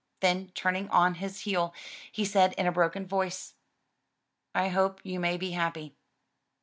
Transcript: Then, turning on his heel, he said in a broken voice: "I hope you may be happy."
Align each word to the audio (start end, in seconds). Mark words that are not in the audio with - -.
Then, 0.21 0.47
turning 0.55 0.89
on 0.89 1.13
his 1.21 1.41
heel, 1.41 1.75
he 2.11 2.25
said 2.25 2.53
in 2.53 2.65
a 2.65 2.71
broken 2.71 3.05
voice: 3.05 3.53
"I 4.55 4.69
hope 4.69 4.99
you 5.03 5.19
may 5.19 5.37
be 5.37 5.51
happy." 5.51 5.95